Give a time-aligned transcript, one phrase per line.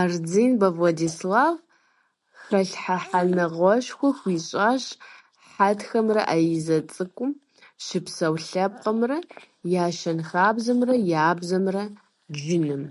[0.00, 1.54] Ардзинбэ Владислав
[2.44, 4.84] хэлъхьэныгъэшхуэ хуищӀащ
[5.50, 7.30] хьэтхэмрэ Азие ЦӀыкӀум
[7.84, 9.18] щыпсэу лъэпкъхэмрэ
[9.82, 11.84] я щэнхабзэмрэ я бзэмрэ
[12.34, 12.84] джыным.